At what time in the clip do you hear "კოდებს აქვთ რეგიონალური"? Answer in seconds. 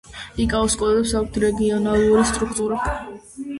0.79-2.25